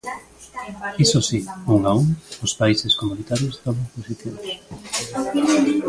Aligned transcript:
Iso 1.05 1.19
si, 1.27 1.39
un 1.75 1.81
a 1.89 1.91
un, 2.01 2.07
os 2.45 2.53
países 2.61 2.93
comunitarios 3.01 3.55
toman 3.65 3.89
posicións. 3.95 4.41